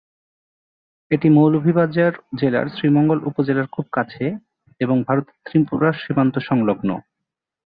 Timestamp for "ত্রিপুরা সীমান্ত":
5.45-6.35